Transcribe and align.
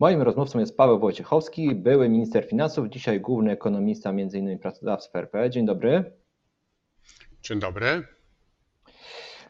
Moim 0.00 0.22
rozmówcą 0.22 0.58
jest 0.58 0.76
Paweł 0.76 0.98
Wojciechowski, 0.98 1.74
były 1.74 2.08
minister 2.08 2.48
finansów, 2.48 2.88
dzisiaj 2.88 3.20
główny 3.20 3.50
ekonomista 3.50 4.10
m.in. 4.10 4.58
pracodawstw 4.58 5.16
RP. 5.16 5.50
Dzień 5.50 5.66
dobry. 5.66 6.12
Dzień 7.42 7.60
dobry. 7.60 8.06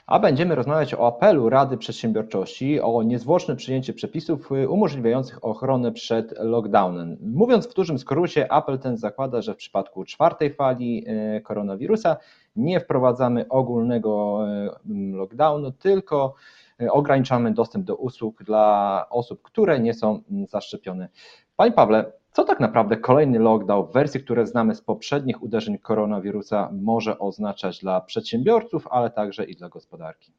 A 0.07 0.19
będziemy 0.19 0.55
rozmawiać 0.55 0.95
o 0.95 1.07
apelu 1.07 1.51
Rady 1.51 1.77
Przedsiębiorczości 1.77 2.81
o 2.81 3.03
niezwłoczne 3.03 3.57
przyjęcie 3.57 3.93
przepisów 3.93 4.51
umożliwiających 4.69 5.45
ochronę 5.45 5.93
przed 5.93 6.35
lockdownem. 6.39 7.17
Mówiąc 7.21 7.67
w 7.67 7.75
dużym 7.75 7.99
skrócie, 7.99 8.53
apel 8.53 8.79
ten 8.79 8.97
zakłada, 8.97 9.43
że 9.43 9.55
w 9.55 9.57
przypadku 9.57 10.05
czwartej 10.05 10.55
fali 10.55 11.05
e, 11.07 11.41
koronawirusa 11.41 12.17
nie 12.57 12.81
wprowadzamy 12.81 13.49
ogólnego 13.49 14.41
e, 14.49 14.71
lockdownu, 15.13 15.73
tylko 15.73 16.35
e, 16.35 16.61
ograniczamy 16.91 17.55
dostęp 17.55 17.85
do 17.85 17.97
usług 17.97 18.43
dla 18.43 19.07
osób, 19.11 19.43
które 19.43 19.81
nie 19.81 19.95
są 19.95 20.23
zaszczepione. 20.49 21.09
Panie 21.57 21.73
Pawle, 21.73 22.13
co 22.33 22.45
tak 22.45 22.61
naprawdę 22.61 22.97
kolejny 22.97 23.39
lockdown 23.39 23.87
w 23.87 23.93
wersji, 23.93 24.21
które 24.21 24.47
znamy 24.47 24.75
z 24.75 24.81
poprzednich 24.81 25.43
uderzeń 25.43 25.79
koronawirusa 25.79 26.71
może 26.73 27.19
oznaczać 27.19 27.79
dla 27.79 28.01
przedsiębiorców, 28.01 28.89
ale 28.91 29.11
także 29.11 29.45
i 29.45 29.57
dla 29.57 29.69
gospodarki? 29.69 30.33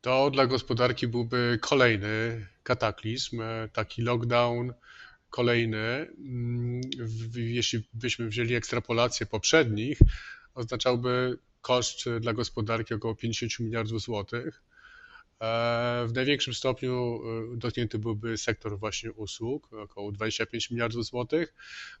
To 0.00 0.30
dla 0.30 0.46
gospodarki 0.46 1.08
byłby 1.08 1.58
kolejny 1.62 2.46
kataklizm, 2.62 3.42
taki 3.72 4.02
lockdown 4.02 4.72
kolejny. 5.32 5.78
Mm, 6.18 6.80
jeśli 7.36 7.88
byśmy 7.94 8.28
wzięli 8.28 8.54
ekstrapolację 8.54 9.26
poprzednich, 9.26 9.98
oznaczałby 10.54 11.38
koszt 11.62 12.04
dla 12.20 12.32
gospodarki 12.32 12.94
około 12.94 13.14
50 13.14 13.60
miliardów 13.60 14.00
złotych 14.00 14.62
E, 15.42 16.06
w 16.06 16.12
największym 16.14 16.54
stopniu 16.54 17.20
e, 17.52 17.56
dotknięty 17.56 17.98
byłby 17.98 18.38
sektor 18.38 18.78
właśnie 18.78 19.12
usług, 19.12 19.72
około 19.72 20.12
25 20.12 20.70
miliardów 20.70 21.06
złotych. 21.06 21.54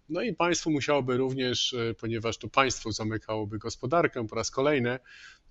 No 0.08 0.22
i 0.22 0.34
państwo 0.34 0.70
musiałoby 0.70 1.16
również, 1.16 1.74
e, 1.74 1.94
ponieważ 1.94 2.38
to 2.38 2.48
państwo 2.48 2.92
zamykałoby 2.92 3.58
gospodarkę 3.58 4.26
po 4.26 4.36
raz 4.36 4.50
kolejny, 4.50 4.98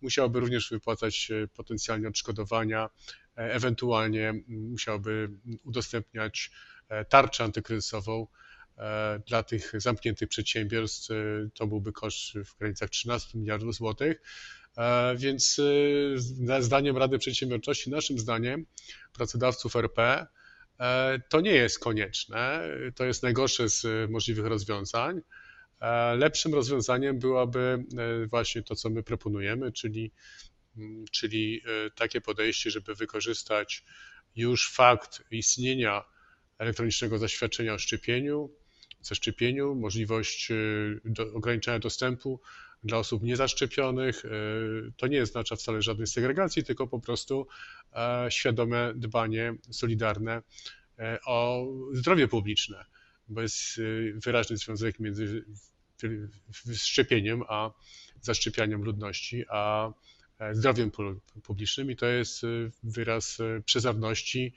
musiałoby 0.01 0.39
również 0.39 0.69
wypłacać 0.69 1.31
potencjalnie 1.53 2.07
odszkodowania, 2.07 2.89
ewentualnie 3.35 4.33
musiałoby 4.47 5.29
udostępniać 5.63 6.51
tarczę 7.09 7.43
antykryzysową 7.43 8.27
dla 9.27 9.43
tych 9.43 9.71
zamkniętych 9.81 10.29
przedsiębiorstw. 10.29 11.09
To 11.53 11.67
byłby 11.67 11.91
koszt 11.91 12.33
w 12.33 12.57
granicach 12.57 12.89
13 12.89 13.37
miliardów 13.37 13.75
złotych. 13.75 14.21
E, 14.77 15.15
więc 15.17 15.61
e, 16.49 16.61
zdaniem 16.61 16.97
Rady 16.97 17.17
Przedsiębiorczości, 17.17 17.89
naszym 17.89 18.19
zdaniem, 18.19 18.65
pracodawców 19.13 19.75
RP, 19.75 20.27
e, 20.79 21.19
to 21.29 21.41
nie 21.41 21.51
jest 21.51 21.79
konieczne. 21.79 22.63
To 22.95 23.05
jest 23.05 23.23
najgorsze 23.23 23.69
z 23.69 24.11
możliwych 24.11 24.45
rozwiązań. 24.45 25.21
Lepszym 26.17 26.53
rozwiązaniem 26.53 27.19
byłoby 27.19 27.83
właśnie 28.27 28.63
to, 28.63 28.75
co 28.75 28.89
my 28.89 29.03
proponujemy, 29.03 29.71
czyli, 29.71 30.11
mm, 30.77 31.05
czyli 31.11 31.61
takie 31.95 32.21
podejście, 32.21 32.71
żeby 32.71 32.95
wykorzystać 32.95 33.83
już 34.35 34.71
fakt 34.71 35.23
istnienia 35.31 36.03
elektronicznego 36.57 37.17
zaświadczenia 37.17 37.73
o 37.73 37.79
szczepieniu, 37.79 38.49
zaszczepieniu, 39.01 39.75
możliwość 39.75 40.49
do, 41.05 41.33
ograniczenia 41.33 41.79
dostępu 41.79 42.39
dla 42.83 42.97
osób 42.97 43.23
niezaszczepionych. 43.23 44.25
E, 44.25 44.29
to 44.97 45.07
nie 45.07 45.21
oznacza 45.21 45.55
wcale 45.55 45.81
żadnej 45.81 46.07
segregacji, 46.07 46.63
tylko 46.63 46.87
po 46.87 46.99
prostu 46.99 47.47
e, 47.93 48.27
świadome 48.29 48.93
dbanie 48.95 49.53
solidarne 49.71 50.41
e, 50.99 51.19
o 51.25 51.67
zdrowie 51.93 52.27
publiczne, 52.27 52.85
bo 53.27 53.41
jest 53.41 53.81
wyraźny 54.15 54.57
związek 54.57 54.99
między 54.99 55.45
szczepieniem 56.75 57.43
a 57.47 57.71
zaszczepianiem 58.21 58.83
ludności, 58.83 59.45
a 59.49 59.91
zdrowiem 60.51 60.91
publicznym 61.43 61.91
i 61.91 61.95
to 61.95 62.05
jest 62.05 62.41
wyraz 62.83 63.37
przezawności 63.65 64.53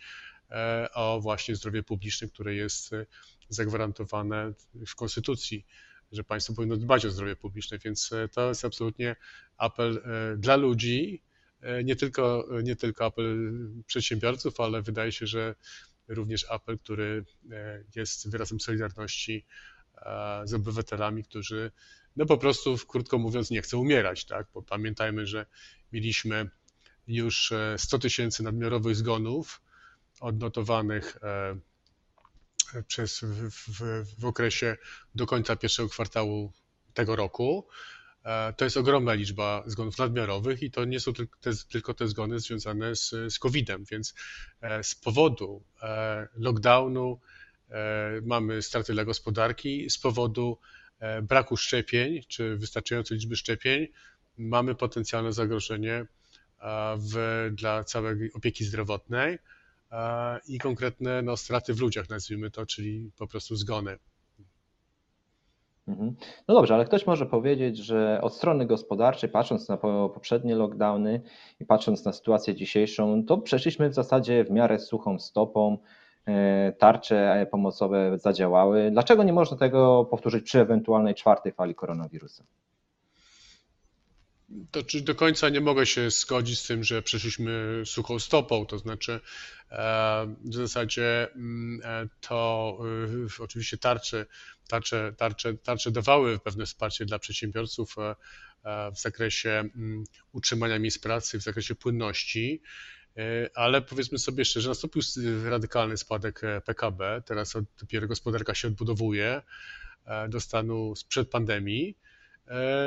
o 0.94 1.20
właśnie 1.20 1.56
zdrowie 1.56 1.82
publiczne, 1.82 2.28
które 2.28 2.54
jest 2.54 2.90
zagwarantowane 3.54 4.52
w 4.86 4.94
Konstytucji 4.94 5.66
że 6.14 6.24
państwo 6.24 6.54
powinno 6.54 6.76
dbać 6.76 7.06
o 7.06 7.10
zdrowie 7.10 7.36
publiczne, 7.36 7.78
więc 7.78 8.12
e, 8.12 8.28
to 8.28 8.48
jest 8.48 8.64
absolutnie 8.64 9.16
apel 9.56 10.02
e, 10.04 10.36
dla 10.36 10.56
ludzi, 10.56 11.22
e, 11.60 11.84
nie 11.84 11.96
tylko, 11.96 12.48
nie 12.62 12.76
tylko 12.76 13.04
apel 13.04 13.52
przedsiębiorców, 13.86 14.60
ale 14.60 14.82
wydaje 14.82 15.12
się, 15.12 15.26
że 15.26 15.54
również 16.08 16.46
apel, 16.50 16.78
który 16.78 17.24
jest 17.96 18.30
wyrazem 18.30 18.60
solidarności 18.60 19.44
z 20.44 20.54
obywatelami, 20.54 21.24
którzy 21.24 21.70
no 22.16 22.26
po 22.26 22.38
prostu, 22.38 22.76
krótko 22.88 23.18
mówiąc, 23.18 23.50
nie 23.50 23.62
chcą 23.62 23.78
umierać, 23.78 24.24
tak? 24.24 24.46
Bo 24.54 24.62
pamiętajmy, 24.62 25.26
że 25.26 25.46
mieliśmy 25.92 26.50
już 27.06 27.52
100 27.76 27.98
tysięcy 27.98 28.42
nadmiarowych 28.42 28.96
zgonów 28.96 29.62
odnotowanych 30.20 31.16
przez, 32.86 33.20
w, 33.20 33.50
w, 33.50 34.04
w 34.20 34.24
okresie 34.24 34.76
do 35.14 35.26
końca 35.26 35.56
pierwszego 35.56 35.88
kwartału 35.88 36.52
tego 36.94 37.16
roku. 37.16 37.66
E, 38.24 38.52
to 38.52 38.64
jest 38.64 38.76
ogromna 38.76 39.14
liczba 39.14 39.62
zgonów 39.66 39.98
nadmiarowych 39.98 40.62
i 40.62 40.70
to 40.70 40.84
nie 40.84 41.00
są 41.00 41.12
tylko 41.70 41.94
te 41.94 42.08
zgony 42.08 42.40
związane 42.40 42.96
z, 42.96 43.10
z 43.10 43.38
COVID-em, 43.38 43.84
więc 43.90 44.14
e, 44.60 44.84
z 44.84 44.94
powodu 44.94 45.64
e, 45.82 46.28
lockdownu 46.36 47.20
mamy 48.22 48.62
straty 48.62 48.92
dla 48.92 49.04
gospodarki, 49.04 49.90
z 49.90 49.98
powodu 49.98 50.58
braku 51.22 51.56
szczepień 51.56 52.20
czy 52.28 52.56
wystarczającej 52.56 53.16
liczby 53.16 53.36
szczepień 53.36 53.86
mamy 54.38 54.74
potencjalne 54.74 55.32
zagrożenie 55.32 56.06
w, 56.96 57.48
dla 57.52 57.84
całej 57.84 58.32
opieki 58.32 58.64
zdrowotnej 58.64 59.38
i 60.48 60.58
konkretne 60.58 61.22
no, 61.22 61.36
straty 61.36 61.74
w 61.74 61.80
ludziach, 61.80 62.10
nazwijmy 62.10 62.50
to, 62.50 62.66
czyli 62.66 63.10
po 63.18 63.26
prostu 63.26 63.56
zgony. 63.56 63.98
Mhm. 65.88 66.14
No 66.48 66.54
dobrze, 66.54 66.74
ale 66.74 66.84
ktoś 66.84 67.06
może 67.06 67.26
powiedzieć, 67.26 67.78
że 67.78 68.20
od 68.22 68.34
strony 68.34 68.66
gospodarczej, 68.66 69.30
patrząc 69.30 69.68
na 69.68 69.76
poprzednie 69.76 70.54
lockdowny 70.56 71.20
i 71.60 71.64
patrząc 71.64 72.04
na 72.04 72.12
sytuację 72.12 72.54
dzisiejszą, 72.54 73.24
to 73.24 73.38
przeszliśmy 73.38 73.90
w 73.90 73.94
zasadzie 73.94 74.44
w 74.44 74.50
miarę 74.50 74.78
suchą 74.78 75.18
stopą, 75.18 75.78
e, 76.26 76.72
tarcze 76.72 77.46
pomocowe 77.50 78.18
zadziałały. 78.18 78.90
Dlaczego 78.90 79.22
nie 79.22 79.32
można 79.32 79.56
tego 79.56 80.04
powtórzyć 80.04 80.44
przy 80.44 80.60
ewentualnej 80.60 81.14
czwartej 81.14 81.52
fali 81.52 81.74
koronawirusa? 81.74 82.44
To 84.70 84.82
czy 84.82 85.00
do 85.00 85.14
końca 85.14 85.48
nie 85.48 85.60
mogę 85.60 85.86
się 85.86 86.10
zgodzić 86.10 86.60
z 86.60 86.66
tym, 86.66 86.84
że 86.84 87.02
przeszliśmy 87.02 87.82
suchą 87.84 88.18
stopą, 88.18 88.66
to 88.66 88.78
znaczy 88.78 89.20
e, 89.70 90.34
w 90.44 90.54
zasadzie 90.54 91.28
mm, 91.34 91.80
e, 91.84 92.08
to 92.20 92.78
e, 93.40 93.42
oczywiście 93.42 93.78
tarcze, 93.78 94.26
tarcze, 94.68 95.14
tarcze, 95.16 95.54
tarcze 95.54 95.90
dawały 95.90 96.38
pewne 96.38 96.66
wsparcie 96.66 97.04
dla 97.04 97.18
przedsiębiorców 97.18 97.96
w 98.94 99.00
zakresie 99.00 99.50
mm, 99.50 100.04
utrzymania 100.32 100.78
miejsc 100.78 100.98
pracy, 100.98 101.38
w 101.38 101.42
zakresie 101.42 101.74
płynności, 101.74 102.62
ale 103.54 103.82
powiedzmy 103.82 104.18
sobie 104.18 104.44
szczerze, 104.44 104.68
nastąpił 104.68 105.02
radykalny 105.44 105.96
spadek 105.96 106.40
PKB, 106.64 107.22
teraz 107.26 107.54
dopiero 107.80 108.06
gospodarka 108.08 108.54
się 108.54 108.68
odbudowuje 108.68 109.42
do 110.28 110.40
stanu 110.40 110.96
sprzed 110.96 111.30
pandemii, 111.30 111.96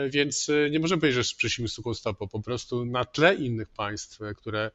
więc 0.10 0.50
e, 0.50 0.70
nie 0.70 0.80
możemy 0.80 1.02
powiedzieć, 1.02 1.16
że 1.16 1.24
sprzesimy 1.24 1.68
suchą 1.68 1.94
stopą. 1.94 2.28
Po 2.28 2.42
prostu 2.42 2.86
na 2.86 3.06
tle 3.06 3.36
innych 3.36 3.70
państw, 3.70 4.22
e, 4.22 4.34
które 4.34 4.72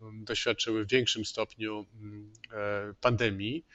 mm, 0.00 0.24
doświadczyły 0.24 0.84
w 0.84 0.90
większym 0.90 1.24
stopniu 1.24 1.86
mm, 2.00 2.32
pandemii, 3.00 3.66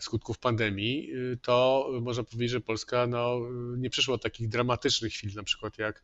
skutków 0.00 0.38
pandemii, 0.38 1.12
to 1.42 1.88
można 2.02 2.24
powiedzieć, 2.24 2.50
że 2.50 2.60
Polska 2.60 3.06
no, 3.06 3.40
nie 3.76 3.90
przeszła 3.90 4.18
takich 4.18 4.48
dramatycznych 4.48 5.12
chwil, 5.12 5.30
na 5.34 5.42
przykład 5.42 5.78
jak 5.78 6.02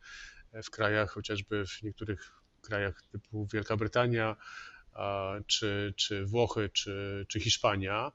w 0.65 0.71
krajach, 0.71 1.11
chociażby 1.11 1.67
w 1.67 1.83
niektórych 1.83 2.33
krajach 2.61 3.03
typu 3.13 3.49
Wielka 3.53 3.77
Brytania, 3.77 4.37
czy, 5.47 5.95
czy 5.97 6.25
Włochy, 6.25 6.71
czy, 6.73 7.27
czy 7.29 7.41
Hiszpania, 7.41 8.13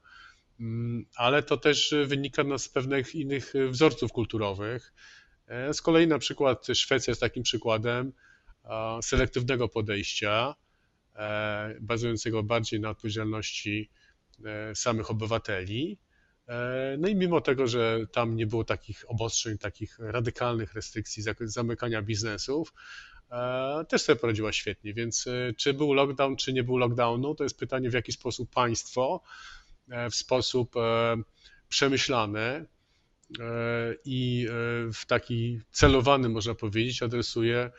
mm, 0.60 1.04
ale 1.14 1.42
to 1.42 1.56
też 1.56 1.94
wynika 2.06 2.44
no, 2.44 2.58
z 2.58 2.68
pewnych 2.68 3.14
innych 3.14 3.52
wzorców 3.70 4.12
kulturowych, 4.12 4.92
E, 4.92 5.19
z 5.72 5.82
kolei 5.82 6.06
na 6.06 6.18
przykład 6.18 6.66
Szwecja 6.74 7.10
jest 7.10 7.20
takim 7.20 7.42
przykładem 7.42 8.12
selektywnego 9.02 9.68
podejścia, 9.68 10.54
e, 11.16 11.74
bazującego 11.80 12.42
bardziej 12.42 12.80
na 12.80 12.90
odpowiedzialności 12.90 13.90
e, 14.44 14.74
samych 14.74 15.10
obywateli. 15.10 15.98
No 16.98 17.08
i 17.08 17.14
mimo 17.14 17.40
tego, 17.40 17.66
że 17.66 17.98
tam 18.12 18.36
nie 18.36 18.46
było 18.46 18.64
takich 18.64 19.04
obostrzeń, 19.08 19.58
takich 19.58 19.98
radykalnych 19.98 20.74
restrykcji, 20.74 21.22
zamykania 21.40 22.02
biznesów, 22.02 22.72
też 23.88 24.02
sobie 24.02 24.16
poradziła 24.16 24.52
świetnie, 24.52 24.94
więc 24.94 25.28
czy 25.56 25.74
był 25.74 25.92
lockdown, 25.92 26.36
czy 26.36 26.52
nie 26.52 26.62
był 26.62 26.76
lockdownu, 26.76 27.34
to 27.34 27.44
jest 27.44 27.58
pytanie, 27.58 27.90
w 27.90 27.92
jaki 27.92 28.12
sposób 28.12 28.50
państwo 28.50 29.22
w 30.10 30.14
sposób 30.14 30.74
przemyślany 31.68 32.66
i 34.04 34.48
w 34.94 35.06
taki 35.06 35.60
celowany, 35.70 36.28
można 36.28 36.54
powiedzieć, 36.54 37.02
adresuje 37.02 37.70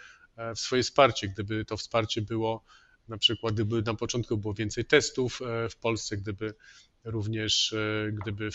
w 0.56 0.60
swoje 0.60 0.84
wsparcie. 0.84 1.28
Gdyby 1.28 1.66
to 1.66 1.78
wsparcie 1.78 2.22
było 2.22 2.66
na 3.08 3.18
przykład, 3.18 3.54
gdyby 3.54 3.82
na 3.82 3.94
początku 3.94 4.38
było 4.38 4.54
więcej 4.54 4.86
testów 4.86 5.42
w 5.70 5.76
Polsce, 5.76 6.18
gdyby 6.18 6.54
również, 7.04 7.76
gdyby 8.14 8.50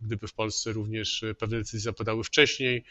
gdyby 0.00 0.28
w 0.28 0.34
Polsce 0.34 0.72
również 0.72 1.24
pewne 1.38 1.58
decyzje 1.58 1.80
zapadały 1.80 2.24
wcześniej, 2.24 2.84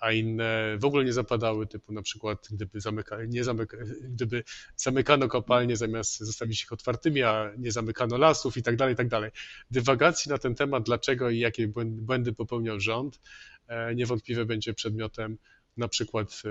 a 0.00 0.12
inne 0.12 0.76
w 0.78 0.84
ogóle 0.84 1.04
nie 1.04 1.12
zapadały, 1.12 1.66
typu 1.66 1.92
na 1.92 2.02
przykład 2.02 2.48
gdyby, 2.50 2.80
zamyka, 2.80 3.24
nie 3.24 3.44
zamyka, 3.44 3.76
gdyby 4.02 4.44
zamykano 4.76 5.28
kopalnie 5.28 5.76
zamiast 5.76 6.18
zostawić 6.18 6.62
ich 6.62 6.72
otwartymi, 6.72 7.22
a 7.22 7.52
nie 7.58 7.72
zamykano 7.72 8.18
lasów 8.18 8.56
i 8.56 8.62
tak 8.62 8.76
dalej, 8.76 8.94
i 8.94 8.96
tak 8.96 9.08
dalej. 9.08 9.30
Dywagacji 9.70 10.30
na 10.30 10.38
ten 10.38 10.54
temat, 10.54 10.84
dlaczego 10.84 11.30
i 11.30 11.38
jakie 11.38 11.68
błędy 11.86 12.32
popełniał 12.32 12.80
rząd, 12.80 13.20
e, 13.66 13.94
niewątpliwie 13.94 14.44
będzie 14.44 14.74
przedmiotem 14.74 15.38
na 15.76 15.88
przykład 15.88 16.42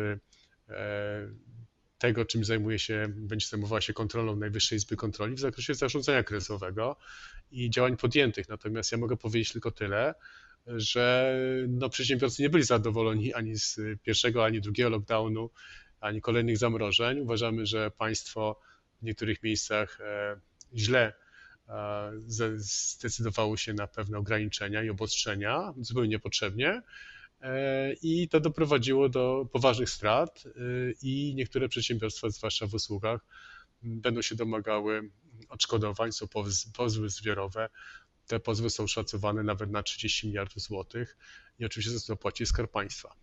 e, 0.69 1.27
tego, 1.97 2.25
czym 2.25 2.43
zajmuje 2.45 2.79
się, 2.79 3.05
będzie 3.09 3.47
zajmowała 3.47 3.81
się 3.81 3.93
kontrolą 3.93 4.35
Najwyższej 4.35 4.77
Izby 4.77 4.95
Kontroli 4.95 5.35
w 5.35 5.39
zakresie 5.39 5.73
zarządzania 5.73 6.23
kryzysowego 6.23 6.97
i 7.51 7.69
działań 7.69 7.97
podjętych. 7.97 8.49
Natomiast 8.49 8.91
ja 8.91 8.97
mogę 8.97 9.17
powiedzieć 9.17 9.51
tylko 9.51 9.71
tyle, 9.71 10.13
że 10.67 11.35
no, 11.67 11.89
przedsiębiorcy 11.89 12.41
nie 12.41 12.49
byli 12.49 12.63
zadowoleni 12.63 13.33
ani 13.33 13.55
z 13.55 13.79
pierwszego, 14.03 14.45
ani 14.45 14.61
drugiego 14.61 14.89
lockdownu, 14.89 15.49
ani 15.99 16.21
kolejnych 16.21 16.57
zamrożeń. 16.57 17.19
Uważamy, 17.19 17.65
że 17.65 17.91
państwo 17.91 18.59
w 19.01 19.05
niektórych 19.05 19.43
miejscach 19.43 20.01
e, 20.01 20.39
źle 20.75 21.13
e, 21.69 22.11
zdecydowało 22.55 23.57
się 23.57 23.73
na 23.73 23.87
pewne 23.87 24.17
ograniczenia 24.17 24.83
i 24.83 24.89
obostrzenia, 24.89 25.73
zupełnie 25.77 26.09
niepotrzebnie. 26.09 26.81
E, 27.41 27.93
I 27.93 28.29
to 28.29 28.39
doprowadziło 28.39 29.09
do 29.09 29.49
poważnych 29.51 29.89
strat, 29.89 30.43
i 31.01 31.33
niektóre 31.35 31.69
przedsiębiorstwa, 31.69 32.29
zwłaszcza 32.29 32.67
w 32.67 32.73
usługach, 32.73 33.25
będą 33.83 34.21
się 34.21 34.35
domagały 34.35 35.09
odszkodowań, 35.49 36.11
są 36.11 36.27
pozwy 36.73 37.09
zbiorowe 37.09 37.69
te 38.27 38.39
pozwy 38.39 38.69
są 38.69 38.87
szacowane 38.87 39.43
nawet 39.43 39.71
na 39.71 39.83
30 39.83 40.27
miliardów 40.27 40.63
złotych 40.63 41.17
i 41.59 41.65
oczywiście 41.65 41.99
za 41.99 42.07
to 42.07 42.15
płaci 42.15 42.45
Skarb 42.45 42.71
Państwa. 42.71 43.15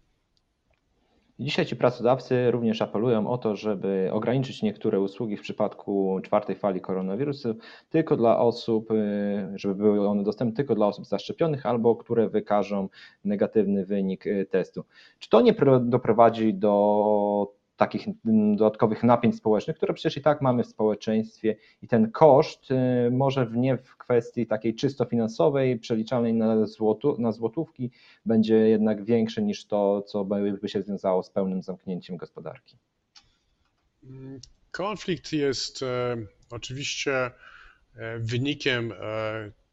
Dzisiaj 1.41 1.67
ci 1.67 1.77
pracodawcy 1.77 2.51
również 2.51 2.83
apelują 2.83 3.31
o 3.31 3.39
to, 3.39 3.57
żeby 3.57 4.09
ograniczyć 4.13 4.63
niektóre 4.63 5.01
usługi 5.01 5.37
w 5.37 5.41
przypadku 5.41 6.21
czwartej 6.25 6.57
fali 6.57 6.81
koronawirusa 6.81 7.49
tylko 7.91 8.17
dla 8.17 8.39
osób, 8.39 8.91
y, 8.91 9.53
żeby 9.55 9.75
były 9.75 10.09
one 10.09 10.23
dostępne 10.23 10.57
tylko 10.57 10.75
dla 10.75 10.87
osób 10.87 11.07
zaszczepionych 11.07 11.67
albo 11.67 11.97
które 11.97 12.29
wykażą 12.29 12.89
negatywny 13.25 13.87
wynik 13.87 14.27
y, 14.27 14.47
testu. 14.51 14.85
Czy 15.19 15.29
to 15.29 15.41
nie 15.41 15.55
doprowadzi 15.81 16.55
do 16.55 17.60
takich 17.81 18.07
dodatkowych 18.57 19.03
napięć 19.03 19.37
społecznych, 19.37 19.77
które 19.77 19.95
przecież 19.95 20.17
i 20.17 20.21
tak 20.23 20.43
mamy 20.43 20.65
w 20.65 20.67
społeczeństwie 20.67 21.57
i 21.83 21.89
ten 21.89 22.11
koszt 22.11 22.71
y, 22.71 23.11
może 23.11 23.51
nie 23.53 23.77
w 23.77 23.97
kwestii 23.97 24.47
takiej 24.47 24.75
czysto 24.75 25.05
finansowej, 25.05 25.79
przeliczalnej 25.79 26.35
na, 26.35 26.67
złotu, 26.67 27.17
na 27.19 27.33
złotówki, 27.33 27.91
będzie 28.27 28.57
jednak 28.57 29.05
większy 29.05 29.43
niż 29.43 29.67
to, 29.67 30.03
co 30.03 30.25
by 30.25 30.69
się 30.69 30.83
związało 30.83 31.23
z 31.23 31.31
pełnym 31.31 31.63
zamknięciem 31.63 32.17
gospodarki. 32.17 32.77
Konflikt 34.71 35.33
jest 35.33 35.83
e, 35.83 36.17
oczywiście 36.51 37.13
e, 37.17 37.31
wynikiem 38.19 38.93
e, 38.93 38.97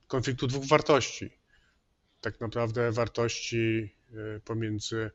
konfliktu 0.07 0.47
dwóch 0.47 0.65
wartości. 0.65 1.29
Tak 2.21 2.39
naprawdę 2.41 2.91
wartości 2.91 3.95
pomiędzy 4.45 5.11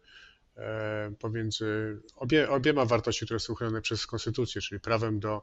pomiędzy 1.19 1.99
obie, 2.17 2.51
obiema 2.51 2.85
wartości, 2.85 3.25
które 3.25 3.41
są 3.41 3.55
chronione 3.55 3.81
przez 3.81 4.07
konstytucję, 4.07 4.61
czyli 4.61 4.81
prawem 4.81 5.21
do, 5.21 5.43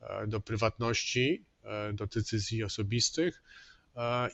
e, 0.00 0.26
do 0.26 0.40
prywatności, 0.40 1.44
e, 1.64 1.92
do 1.92 2.06
decyzji 2.06 2.64
osobistych 2.64 3.42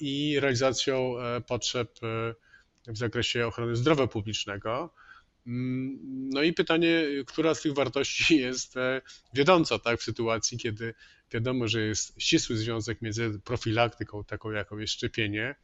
i 0.00 0.40
realizacją 0.40 1.14
potrzeb 1.46 1.98
w 2.86 2.98
zakresie 2.98 3.46
ochrony 3.46 3.76
zdrowia 3.76 4.06
publicznego. 4.06 4.94
Mm, 5.46 5.98
no 6.30 6.42
i 6.42 6.52
pytanie, 6.52 7.06
która 7.26 7.54
z 7.54 7.62
tych 7.62 7.74
wartości 7.74 8.38
jest 8.46 8.74
wiodąca 9.34 9.78
tak, 9.78 10.00
w 10.00 10.02
sytuacji, 10.02 10.58
kiedy 10.58 10.94
wiadomo, 11.30 11.68
że 11.68 11.80
jest 11.80 12.14
ścisły 12.18 12.56
związek 12.56 13.02
między 13.02 13.40
profilaktyką, 13.44 14.24
taką 14.24 14.50
jaką 14.50 14.78
jest 14.78 14.92
szczepienie, 14.92 15.54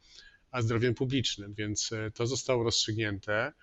a 0.51 0.61
zdrowiem 0.61 0.93
publicznym, 0.93 1.53
więc 1.53 1.91
to 2.13 2.27
zostało 2.27 2.63
rozstrzygnięte. 2.63 3.53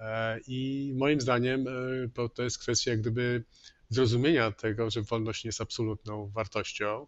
E, 0.00 0.40
I 0.46 0.92
moim 0.96 1.20
zdaniem 1.20 1.66
e, 1.68 2.28
to 2.28 2.42
jest 2.42 2.58
kwestia 2.58 2.90
jak 2.90 3.00
gdyby 3.00 3.44
zrozumienia 3.88 4.52
tego, 4.52 4.90
że 4.90 5.02
wolność 5.02 5.44
nie 5.44 5.48
jest 5.48 5.60
absolutną 5.60 6.30
wartością, 6.30 7.06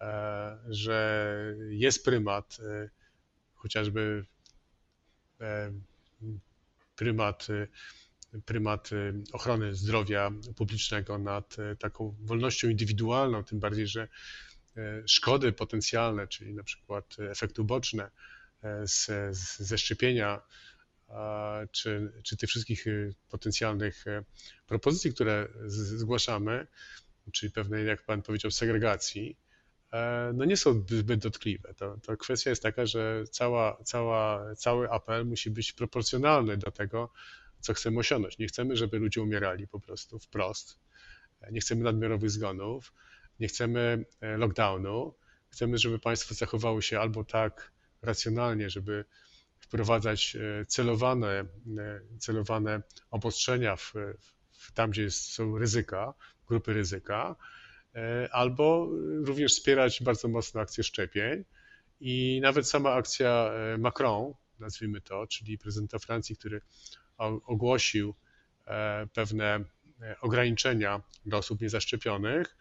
e, 0.00 0.58
że 0.68 1.54
jest 1.70 2.04
prymat, 2.04 2.58
chociażby 3.54 4.24
prymat, 6.96 7.46
prymat 8.44 8.90
ochrony 9.32 9.74
zdrowia 9.74 10.30
publicznego 10.56 11.18
nad 11.18 11.56
taką 11.78 12.16
wolnością 12.20 12.68
indywidualną, 12.68 13.44
tym 13.44 13.60
bardziej, 13.60 13.86
że 13.86 14.08
szkody 15.06 15.52
potencjalne, 15.52 16.28
czyli 16.28 16.54
na 16.54 16.62
przykład 16.62 17.16
efekty 17.18 17.62
uboczne 17.62 18.10
ze 19.60 19.78
szczepienia 19.78 20.40
czy, 21.72 22.12
czy 22.22 22.36
tych 22.36 22.48
wszystkich 22.48 22.86
y, 22.86 23.14
potencjalnych 23.28 24.06
y, 24.06 24.24
propozycji, 24.66 25.14
które 25.14 25.48
zgłaszamy, 25.66 26.66
czyli 27.32 27.52
pewnej, 27.52 27.86
jak 27.86 28.02
Pan 28.02 28.22
powiedział, 28.22 28.50
segregacji, 28.50 29.36
e, 29.92 30.32
no 30.34 30.44
nie 30.44 30.56
są 30.56 30.84
zbyt 30.88 31.20
dotkliwe. 31.20 31.74
To, 31.74 31.96
to 32.02 32.16
kwestia 32.16 32.50
jest 32.50 32.62
taka, 32.62 32.86
że 32.86 33.24
cała, 33.30 33.78
cała, 33.84 34.54
cały 34.54 34.90
apel 34.90 35.26
musi 35.26 35.50
być 35.50 35.72
proporcjonalny 35.72 36.56
do 36.56 36.70
tego, 36.70 37.12
co 37.60 37.74
chcemy 37.74 37.98
osiągnąć. 37.98 38.38
Nie 38.38 38.46
chcemy, 38.46 38.76
żeby 38.76 38.98
ludzie 38.98 39.22
umierali 39.22 39.68
po 39.68 39.80
prostu 39.80 40.18
wprost. 40.18 40.78
Nie 41.50 41.60
chcemy 41.60 41.82
nadmiarowych 41.82 42.30
zgonów, 42.30 42.92
nie 43.40 43.48
chcemy 43.48 44.04
e, 44.20 44.36
lockdownu. 44.36 45.14
Chcemy, 45.50 45.78
żeby 45.78 45.98
państwo 45.98 46.34
zachowało 46.34 46.80
się 46.80 47.00
albo 47.00 47.24
tak 47.24 47.72
racjonalnie, 48.02 48.70
żeby 48.70 49.04
wprowadzać 49.68 50.36
e, 50.36 50.66
celowane, 50.66 51.28
e, 51.28 51.46
celowane 52.18 52.82
obostrzenia 53.10 53.76
w, 53.76 53.94
w 54.50 54.72
tam, 54.72 54.90
gdzie 54.90 55.02
jest, 55.02 55.32
są 55.32 55.58
ryzyka, 55.58 56.14
grupy 56.46 56.72
ryzyka, 56.72 57.36
e, 57.94 58.28
albo 58.32 58.88
również 59.24 59.52
wspierać 59.52 60.02
bardzo 60.02 60.28
mocno 60.28 60.60
akcję 60.60 60.84
szczepień. 60.84 61.44
I 62.00 62.40
nawet 62.42 62.68
sama 62.68 62.92
akcja 62.92 63.50
Macron, 63.78 64.32
nazwijmy 64.58 65.00
to, 65.00 65.26
czyli 65.26 65.58
prezydenta 65.58 65.98
Francji, 65.98 66.36
który 66.36 66.60
ogłosił 67.46 68.14
pewne 69.12 69.64
ograniczenia 70.20 71.00
dla 71.26 71.38
osób 71.38 71.60
niezaszczepionych, 71.60 72.56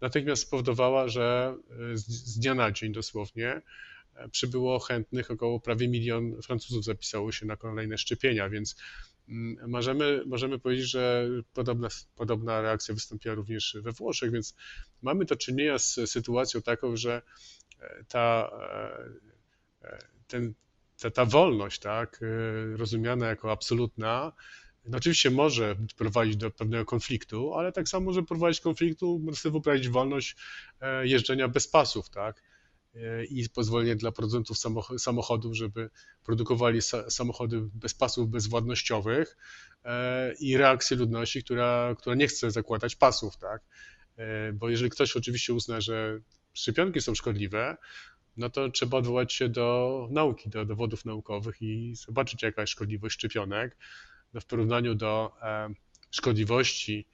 natychmiast 0.00 0.42
spowodowała, 0.42 1.08
że 1.08 1.56
z 1.94 2.38
dnia 2.38 2.54
na 2.54 2.72
dzień 2.72 2.92
dosłownie 2.92 3.62
przybyło 4.28 4.78
chętnych, 4.78 5.30
około 5.30 5.60
prawie 5.60 5.88
milion 5.88 6.42
Francuzów 6.42 6.84
zapisało 6.84 7.32
się 7.32 7.46
na 7.46 7.56
kolejne 7.56 7.98
szczepienia, 7.98 8.48
więc 8.48 8.76
mm, 9.28 9.70
możemy, 9.70 10.22
możemy 10.26 10.58
powiedzieć, 10.58 10.90
że 10.90 11.28
podobna, 11.54 11.88
podobna 12.16 12.60
reakcja 12.60 12.94
wystąpiła 12.94 13.34
również 13.34 13.76
we 13.80 13.92
Włoszech, 13.92 14.32
więc 14.32 14.54
mamy 15.02 15.24
do 15.24 15.36
czynienia 15.36 15.78
z 15.78 15.94
sytuacją 16.06 16.62
taką, 16.62 16.96
że 16.96 17.22
e, 17.80 18.04
ta, 18.08 18.50
e, 19.82 19.88
e, 19.88 19.98
ten, 20.26 20.54
ta, 21.00 21.10
ta 21.10 21.24
wolność, 21.24 21.80
tak, 21.80 22.20
rozumiana 22.76 23.26
jako 23.26 23.52
absolutna, 23.52 24.32
no 24.84 24.98
oczywiście 24.98 25.30
może 25.30 25.76
prowadzić 25.96 26.36
do 26.36 26.50
pewnego 26.50 26.84
konfliktu, 26.84 27.54
ale 27.54 27.72
tak 27.72 27.88
samo 27.88 28.06
może 28.06 28.22
prowadzić 28.22 28.60
konfliktu, 28.60 29.18
można 29.18 29.36
sobie 29.36 29.52
wyobrazić 29.52 29.88
wolność 29.88 30.36
jeżdżenia 31.02 31.48
bez 31.48 31.68
pasów, 31.68 32.10
tak? 32.10 32.42
I 33.28 33.48
pozwolenie 33.48 33.96
dla 33.96 34.12
producentów 34.12 34.56
samochodów, 34.98 35.56
żeby 35.56 35.90
produkowali 36.24 36.80
samochody 37.08 37.60
bez 37.74 37.94
pasów 37.94 38.30
bezwładnościowych 38.30 39.36
e, 39.84 40.34
i 40.40 40.56
reakcję 40.56 40.96
ludności, 40.96 41.44
która, 41.44 41.94
która 41.98 42.16
nie 42.16 42.26
chce 42.26 42.50
zakładać 42.50 42.96
pasów, 42.96 43.36
tak? 43.36 43.62
E, 44.16 44.52
bo 44.52 44.68
jeżeli 44.68 44.90
ktoś 44.90 45.16
oczywiście 45.16 45.54
uzna, 45.54 45.80
że 45.80 46.20
szczepionki 46.52 47.00
są 47.00 47.14
szkodliwe, 47.14 47.76
no 48.36 48.50
to 48.50 48.68
trzeba 48.68 48.98
odwołać 48.98 49.32
się 49.32 49.48
do 49.48 50.08
nauki, 50.10 50.50
do 50.50 50.64
dowodów 50.64 51.04
naukowych 51.04 51.62
i 51.62 51.94
zobaczyć, 51.94 52.42
jaka 52.42 52.60
jest 52.60 52.72
szkodliwość 52.72 53.14
szczepionek 53.14 53.76
no 54.34 54.40
w 54.40 54.46
porównaniu 54.46 54.94
do 54.94 55.32
e, 55.42 55.68
szkodliwości 56.10 57.06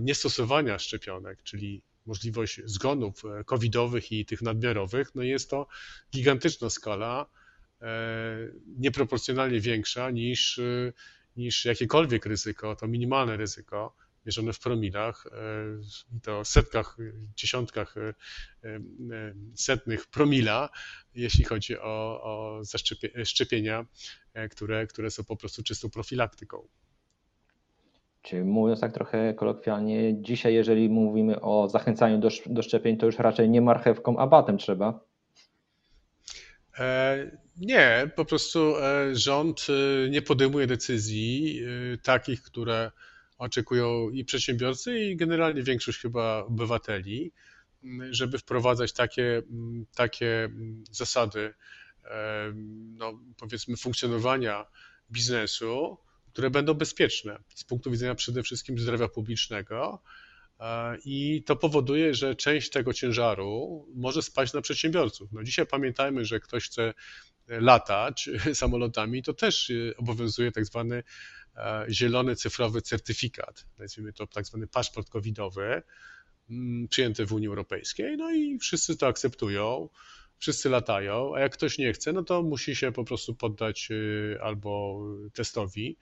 niestosowania 0.00 0.78
szczepionek, 0.78 1.42
czyli 1.42 1.82
możliwość 2.06 2.60
zgonów 2.64 3.22
covidowych 3.46 4.12
i 4.12 4.26
tych 4.26 4.42
nadmiarowych, 4.42 5.14
no 5.14 5.22
jest 5.22 5.50
to 5.50 5.66
gigantyczna 6.12 6.70
skala, 6.70 7.26
nieproporcjonalnie 8.78 9.60
większa 9.60 10.10
niż, 10.10 10.60
niż 11.36 11.64
jakiekolwiek 11.64 12.26
ryzyko, 12.26 12.76
to 12.76 12.86
minimalne 12.88 13.36
ryzyko 13.36 13.96
mierzone 14.26 14.52
w 14.52 14.58
promilach, 14.58 15.26
to 16.22 16.44
setkach, 16.44 16.96
dziesiątkach, 17.36 17.94
setnych 19.54 20.06
promila, 20.06 20.68
jeśli 21.14 21.44
chodzi 21.44 21.78
o, 21.78 22.20
o 22.22 22.62
szczepienia, 23.24 23.86
które, 24.50 24.86
które 24.86 25.10
są 25.10 25.24
po 25.24 25.36
prostu 25.36 25.62
czystą 25.62 25.90
profilaktyką. 25.90 26.68
Czyli 28.24 28.44
mówiąc 28.44 28.80
tak 28.80 28.92
trochę 28.92 29.34
kolokwialnie, 29.34 30.22
dzisiaj 30.22 30.54
jeżeli 30.54 30.88
mówimy 30.88 31.40
o 31.40 31.68
zachęcaniu 31.68 32.18
do, 32.18 32.28
do 32.46 32.62
szczepień, 32.62 32.96
to 32.96 33.06
już 33.06 33.18
raczej 33.18 33.50
nie 33.50 33.60
marchewką, 33.60 34.18
a 34.18 34.26
batem 34.26 34.58
trzeba? 34.58 35.00
E, 36.78 37.16
nie, 37.56 38.10
po 38.16 38.24
prostu 38.24 38.76
e, 38.76 39.16
rząd 39.16 39.66
e, 39.68 40.10
nie 40.10 40.22
podejmuje 40.22 40.66
decyzji 40.66 41.62
takich, 42.02 42.42
które 42.42 42.90
oczekują 43.38 44.10
i 44.10 44.24
przedsiębiorcy, 44.24 44.98
i 44.98 45.16
generalnie 45.16 45.62
większość 45.62 45.98
chyba 45.98 46.44
obywateli, 46.44 47.32
żeby 48.10 48.38
wprowadzać 48.38 48.92
takie, 48.92 49.42
takie 49.96 50.48
zasady, 50.90 51.54
no, 52.96 53.12
powiedzmy, 53.38 53.76
funkcjonowania 53.76 54.66
biznesu, 55.10 55.98
które 56.34 56.50
będą 56.50 56.74
bezpieczne 56.74 57.38
z 57.54 57.64
punktu 57.64 57.90
widzenia 57.90 58.14
przede 58.14 58.42
wszystkim 58.42 58.78
zdrowia 58.78 59.08
publicznego. 59.08 60.02
E, 60.60 60.96
I 61.04 61.42
to 61.46 61.56
powoduje, 61.56 62.14
że 62.14 62.34
część 62.34 62.70
tego 62.70 62.92
ciężaru 62.92 63.86
może 63.94 64.22
spaść 64.22 64.52
na 64.52 64.60
przedsiębiorców. 64.60 65.32
No 65.32 65.42
dzisiaj 65.44 65.66
pamiętajmy, 65.66 66.24
że 66.24 66.40
ktoś 66.40 66.64
chce 66.64 66.94
latać 67.48 68.30
samolotami, 68.54 69.22
to 69.22 69.34
też 69.34 69.72
obowiązuje 69.96 70.52
tak 70.52 70.64
zwany 70.64 71.02
e, 71.56 71.86
zielony 71.88 72.36
cyfrowy 72.36 72.82
certyfikat, 72.82 73.66
nazwijmy 73.78 74.12
to 74.12 74.26
tak 74.26 74.46
zwany 74.46 74.66
paszport 74.66 75.10
covidowy, 75.10 75.82
mm, 76.50 76.88
przyjęty 76.88 77.26
w 77.26 77.32
Unii 77.32 77.48
Europejskiej. 77.48 78.16
No 78.16 78.32
i 78.32 78.58
wszyscy 78.58 78.96
to 78.96 79.06
akceptują 79.06 79.88
wszyscy 80.44 80.68
latają, 80.68 81.34
a 81.34 81.40
jak 81.40 81.52
ktoś 81.52 81.78
nie 81.78 81.92
chce, 81.92 82.12
no 82.12 82.22
to 82.22 82.42
musi 82.42 82.76
się 82.76 82.92
po 82.92 83.04
prostu 83.04 83.34
poddać 83.34 83.88
y, 83.90 84.38
albo 84.42 85.00
testowi. 85.32 85.96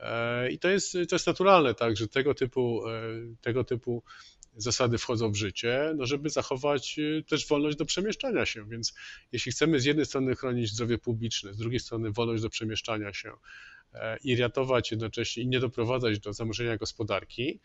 E, 0.00 0.50
I 0.50 0.58
to 0.58 0.68
jest, 0.68 0.92
to 0.92 1.14
jest 1.14 1.26
naturalne, 1.26 1.74
tak, 1.74 1.96
że 1.96 2.08
tego 2.08 2.34
typu, 2.34 2.88
e, 2.88 3.02
tego 3.40 3.64
typu 3.64 4.02
zasady 4.56 4.98
wchodzą 4.98 5.32
w 5.32 5.36
życie, 5.36 5.92
no 5.96 6.06
żeby 6.06 6.30
zachować 6.30 6.98
y, 6.98 7.24
też 7.28 7.48
wolność 7.48 7.76
do 7.76 7.84
przemieszczania 7.84 8.46
się. 8.46 8.68
Więc 8.68 8.94
jeśli 9.32 9.52
chcemy 9.52 9.80
z 9.80 9.84
jednej 9.84 10.06
strony 10.06 10.36
chronić 10.36 10.70
zdrowie 10.70 10.98
publiczne, 10.98 11.54
z 11.54 11.56
drugiej 11.56 11.80
strony 11.80 12.10
wolność 12.10 12.42
do 12.42 12.50
przemieszczania 12.50 13.12
się 13.12 13.32
e, 13.92 14.16
i 14.24 14.36
ratować 14.36 14.90
jednocześnie 14.90 15.42
i 15.42 15.46
nie 15.46 15.60
doprowadzać 15.60 16.20
do 16.20 16.32
zamorzenia 16.32 16.76
gospodarki, 16.76 17.60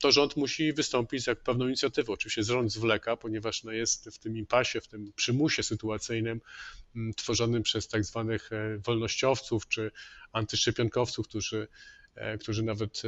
to 0.00 0.12
rząd 0.12 0.36
musi 0.36 0.72
wystąpić 0.72 1.24
z 1.24 1.26
jak 1.26 1.42
pewną 1.42 1.66
inicjatywą. 1.66 2.12
Oczywiście 2.12 2.42
rząd 2.42 2.72
zwleka, 2.72 3.16
ponieważ 3.16 3.64
no 3.64 3.72
jest 3.72 4.08
w 4.12 4.18
tym 4.18 4.36
impasie, 4.36 4.80
w 4.80 4.88
tym 4.88 5.12
przymusie 5.12 5.62
sytuacyjnym 5.62 6.40
mm, 6.96 7.14
tworzonym 7.14 7.62
przez 7.62 7.88
tak 7.88 8.04
zwanych 8.04 8.52
e, 8.52 8.78
wolnościowców 8.78 9.68
czy 9.68 9.90
antyszczepionkowców, 10.32 11.28
którzy 11.28 11.68
e, 12.14 12.38
którzy 12.38 12.62
nawet 12.62 13.02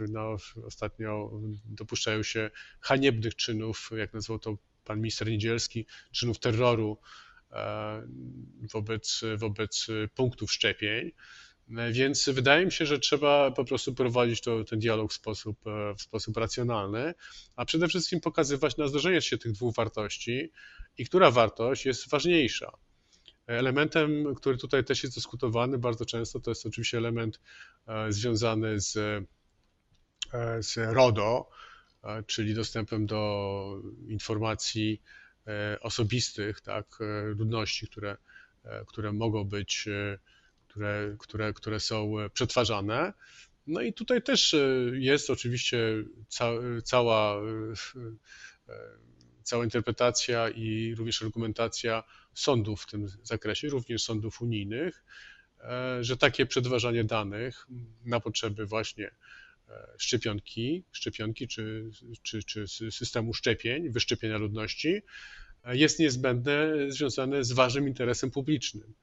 e, 0.00 0.06
no, 0.08 0.36
ostatnio 0.64 1.30
dopuszczają 1.64 2.22
się 2.22 2.50
haniebnych 2.80 3.36
czynów, 3.36 3.90
jak 3.96 4.12
nazwał 4.12 4.38
to 4.38 4.56
pan 4.84 4.98
minister 4.98 5.28
Niedzielski, 5.28 5.86
czynów 6.12 6.38
terroru 6.38 6.98
wobec, 8.72 9.20
wobec 9.36 9.86
punktów 10.14 10.52
szczepień. 10.52 11.12
Więc 11.92 12.28
wydaje 12.28 12.64
mi 12.64 12.72
się, 12.72 12.86
że 12.86 12.98
trzeba 12.98 13.50
po 13.50 13.64
prostu 13.64 13.94
prowadzić 13.94 14.40
to, 14.40 14.64
ten 14.64 14.78
dialog 14.78 15.12
w 15.12 15.14
sposób, 15.14 15.66
e, 15.66 15.94
w 15.94 16.02
sposób 16.02 16.36
racjonalny, 16.36 17.14
a 17.56 17.64
przede 17.64 17.88
wszystkim 17.88 18.20
pokazywać 18.20 18.76
na 18.76 18.88
zderzenie 18.88 19.22
się 19.22 19.38
tych 19.38 19.52
dwóch 19.52 19.74
wartości 19.74 20.50
i 20.98 21.06
która 21.06 21.30
wartość 21.30 21.86
jest 21.86 22.10
ważniejsza. 22.10 22.72
Elementem, 23.46 24.34
który 24.34 24.58
tutaj 24.58 24.84
też 24.84 25.02
jest 25.02 25.14
dyskutowany 25.16 25.78
bardzo 25.78 26.04
często, 26.06 26.40
to 26.40 26.50
jest 26.50 26.66
oczywiście 26.66 26.98
element 26.98 27.40
e, 27.86 28.12
związany 28.12 28.80
z, 28.80 28.96
e, 28.96 30.62
z 30.62 30.76
RODO, 30.76 31.50
czyli 32.26 32.54
dostępem 32.54 33.06
do 33.06 33.82
informacji 34.08 35.02
osobistych, 35.80 36.60
tak, 36.60 36.86
ludności, 37.36 37.86
które, 37.86 38.16
które 38.86 39.12
mogą 39.12 39.44
być 39.44 39.88
które, 40.72 41.16
które, 41.18 41.52
które 41.52 41.80
są 41.80 42.20
e, 42.20 42.30
przetwarzane. 42.30 43.12
No 43.66 43.80
i 43.80 43.92
tutaj 43.92 44.22
też 44.22 44.54
e, 44.54 44.58
jest 44.92 45.30
oczywiście 45.30 45.78
ca, 46.28 46.50
cała, 46.84 47.40
e, 48.68 48.74
cała 49.42 49.64
interpretacja 49.64 50.48
i 50.48 50.94
również 50.94 51.22
argumentacja 51.22 52.02
sądów 52.34 52.82
w 52.82 52.86
tym 52.86 53.08
zakresie, 53.22 53.68
również 53.68 54.02
sądów 54.02 54.42
unijnych, 54.42 55.04
że 56.00 56.16
takie 56.16 56.46
przetwarzanie 56.46 57.04
danych 57.04 57.66
na 58.04 58.20
potrzeby 58.20 58.66
właśnie 58.66 59.10
szczepionki, 59.98 60.84
szczepionki 60.92 61.48
czy, 61.48 61.90
czy, 62.22 62.42
czy 62.42 62.68
systemu 62.90 63.34
szczepień, 63.34 63.90
wyszczepienia 63.90 64.38
ludności 64.38 65.02
jest 65.66 65.98
niezbędne, 65.98 66.72
związane 66.88 67.44
z 67.44 67.52
ważnym 67.52 67.88
interesem 67.88 68.30
publicznym 68.30 68.94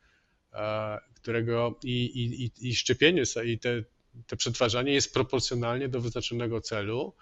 którego 1.15 1.79
i, 1.84 2.51
i, 2.62 2.70
i 2.70 2.75
szczepienie 2.75 3.24
i 3.46 3.60
te, 3.60 3.84
te 4.27 4.38
przetwarzanie 4.38 4.94
jest 4.94 5.13
proporcjonalnie 5.13 5.89
do 5.89 6.01
wyznaczonego 6.01 6.62
celu 6.62 7.15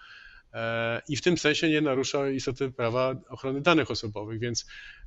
e, 0.52 1.02
i 1.08 1.16
w 1.16 1.22
tym 1.22 1.38
sensie 1.38 1.68
nie 1.68 1.80
narusza 1.80 2.30
istoty 2.30 2.70
prawa 2.70 3.14
ochrony 3.28 3.60
danych 3.60 3.90
osobowych, 3.90 4.40
więc 4.40 4.66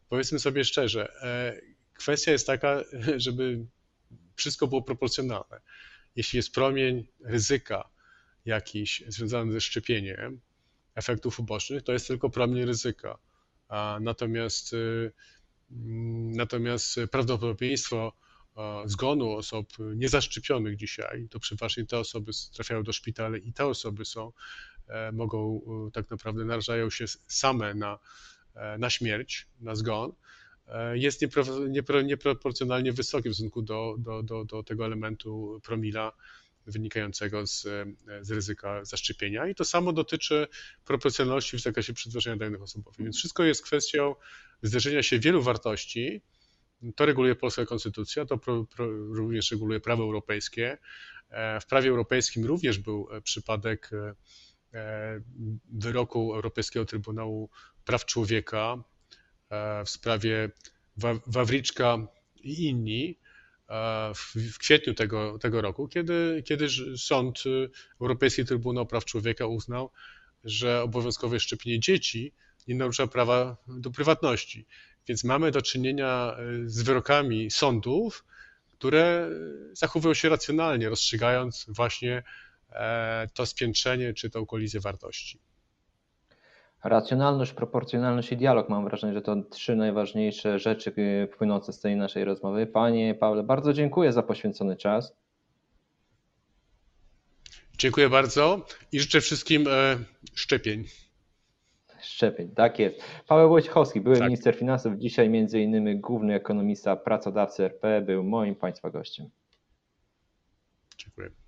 powiedzmy 0.10 0.40
sobie 0.40 0.66
szczerze, 0.66 1.14
e, 1.24 1.62
kwestia 1.94 2.32
jest 2.32 2.48
taka, 2.48 2.84
żeby 3.18 3.66
wszystko 4.36 4.68
było 4.68 4.82
proporcjonalne. 4.82 5.60
Jeśli 6.16 6.38
jest 6.38 6.52
promień 6.52 7.08
ryzyka 7.26 7.90
jakiś 8.46 9.04
związany 9.08 9.52
ze 9.52 9.62
szczepieniem, 9.62 10.42
efektów 10.96 11.40
ubocznych, 11.40 11.84
to 11.84 11.94
jest 11.94 12.08
tylko 12.08 12.30
promień 12.30 12.66
ryzyka. 12.66 13.18
Natomiast, 14.02 14.74
y, 14.74 15.12
natomiast 16.36 17.00
prawdopodobieństwo 17.12 18.14
zgonu 18.86 19.32
osób 19.32 19.68
niezaszczepionych 19.96 20.78
dzisiaj, 20.78 21.28
to 21.30 21.40
przeważnie 21.40 21.86
te 21.86 22.00
osoby 22.00 22.32
trafiają 22.54 22.84
do 22.84 22.94
szpitali 22.94 23.48
i 23.48 23.54
te 23.54 23.66
osoby 23.66 24.06
są, 24.06 24.32
e, 24.88 25.12
mogą 25.12 25.62
e, 25.88 25.92
tak 25.92 26.10
naprawdę 26.10 26.46
narażają 26.46 26.90
się 26.90 27.06
same 27.28 27.74
na, 27.74 28.00
e, 28.56 28.78
na 28.78 28.90
śmierć, 28.90 29.48
na 29.60 29.76
zgon, 29.76 30.12
jest 30.94 31.22
niepro, 31.22 31.44
niepro, 31.68 32.02
nieproporcjonalnie 32.02 32.94
wysoki 32.94 33.30
w 33.30 33.34
stosunku 33.34 33.62
do, 33.62 33.96
do, 34.00 34.24
do, 34.24 34.46
do 34.46 34.64
tego 34.64 34.86
elementu 34.86 35.62
promila 35.64 36.12
wynikającego 36.68 37.48
z, 37.48 37.68
z 38.22 38.32
ryzyka 38.32 38.86
zaszczepienia. 38.86 39.48
I 39.48 39.56
to 39.56 39.66
samo 39.66 39.94
dotyczy 39.94 40.48
proporcjonalności 40.86 41.58
w 41.58 41.62
zakresie 41.62 41.94
przetwarzania 41.94 42.38
danych 42.38 42.62
osobowych. 42.62 43.00
Więc 43.00 43.18
wszystko 43.18 43.44
jest 43.44 43.64
kwestią 43.64 44.16
zderzenia 44.62 45.04
się 45.04 45.20
wielu 45.20 45.42
wartości, 45.42 46.22
to 46.96 47.06
reguluje 47.06 47.36
polska 47.36 47.66
konstytucja, 47.66 48.26
to 48.26 48.38
pro, 48.38 48.66
pro, 48.66 48.92
również 48.92 49.52
reguluje 49.52 49.80
prawo 49.80 50.04
europejskie. 50.04 50.78
E, 51.30 51.60
w 51.60 51.66
prawie 51.66 51.90
europejskim 51.90 52.46
również 52.46 52.80
był 52.80 53.08
e, 53.12 53.22
przypadek 53.22 53.90
e, 54.74 55.22
wyroku 55.74 56.36
Europejskiego 56.36 56.86
Trybunału 56.86 57.50
Praw 57.86 58.06
Człowieka 58.06 58.84
w 59.86 59.90
sprawie 59.90 60.50
Wawriczka 61.28 62.08
i 62.36 62.64
inni 62.64 63.20
w 64.16 64.58
kwietniu 64.58 64.94
tego, 64.94 65.40
tego 65.40 65.62
roku, 65.62 65.88
kiedy, 65.88 66.44
kiedy 66.46 66.68
sąd 66.98 67.44
Europejski 68.02 68.46
Trybunał 68.46 68.86
Praw 68.86 69.06
Człowieka 69.06 69.46
uznał, 69.46 69.92
że 70.44 70.82
obowiązkowe 70.82 71.40
szczepienie 71.40 71.80
dzieci 71.80 72.34
nie 72.68 72.76
narusza 72.76 73.08
prawa 73.08 73.58
do 73.68 73.92
prywatności. 73.92 74.66
Więc 75.08 75.24
mamy 75.24 75.52
do 75.52 75.62
czynienia 75.62 76.36
e, 76.38 76.70
z 76.70 76.82
wyrokami 76.82 77.52
sądów, 77.52 78.26
które 78.72 79.30
zachowują 79.74 80.14
się 80.14 80.30
racjonalnie, 80.30 80.90
rozstrzygając 80.90 81.66
właśnie 81.70 82.24
e, 82.72 83.28
to 83.34 83.46
spiętrzenie 83.46 84.14
czy 84.14 84.30
tą 84.30 84.46
kolizję 84.46 84.80
wartości. 84.80 85.40
Racjonalność, 86.84 87.54
proporcjonalność 87.54 88.32
i 88.32 88.38
dialog. 88.38 88.70
Mam 88.70 88.86
wrażenie, 88.86 89.14
że 89.14 89.22
to 89.22 89.36
trzy 89.50 89.76
najważniejsze 89.76 90.60
rzeczy 90.60 90.94
e, 90.98 91.28
płynące 91.28 91.74
z 91.74 91.80
tej 91.80 91.96
naszej 91.96 92.26
rozmowy. 92.26 92.68
Panie 92.68 93.16
Pawle, 93.16 93.44
bardzo 93.44 93.74
dziękuję 93.74 94.14
za 94.14 94.24
poświęcony 94.24 94.76
czas. 94.76 95.16
Dziękuję 97.78 98.10
bardzo 98.10 98.66
i 98.92 99.00
życzę 99.00 99.22
wszystkim 99.22 99.68
e, 99.68 99.98
szczepień. 100.34 100.84
Szczepień, 102.02 102.50
tak 102.50 102.80
jest. 102.80 103.02
Paweł 103.28 103.50
Wojciechowski, 103.50 104.02
były 104.02 104.16
Tak. 104.16 104.26
minister 104.26 104.56
finansów, 104.56 104.94
dzisiaj 104.98 105.30
między 105.30 105.60
innymi 105.60 106.00
główny 106.00 106.34
ekonomista 106.36 106.96
pracodawcy 106.96 107.64
RP, 107.64 108.02
był 108.02 108.24
moim 108.24 108.56
Państwa 108.56 108.90
gościem. 108.90 109.30
Dziękuję. 110.98 111.41